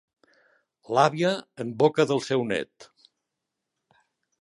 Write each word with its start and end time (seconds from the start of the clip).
L'àvia, 0.97 1.35
en 1.65 1.75
boca 1.83 2.07
del 2.13 2.25
seu 2.31 2.49
nét. 2.53 2.91